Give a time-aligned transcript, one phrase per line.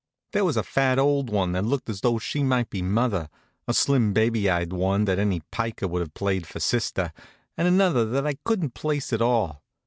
[0.33, 3.29] There was a fat old one, that looked as though she might be mother;
[3.67, 7.13] a slim baby eyed one, that any piker would have played for sister;
[7.55, 9.61] and another, that I couldn't place at all.